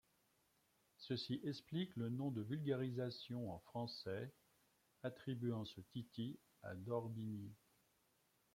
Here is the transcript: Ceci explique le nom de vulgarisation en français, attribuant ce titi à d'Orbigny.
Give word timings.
Ceci 0.97 1.39
explique 1.43 1.95
le 1.95 2.09
nom 2.09 2.31
de 2.31 2.41
vulgarisation 2.41 3.53
en 3.53 3.59
français, 3.59 4.33
attribuant 5.03 5.63
ce 5.63 5.79
titi 5.79 6.39
à 6.63 6.73
d'Orbigny. 6.73 7.53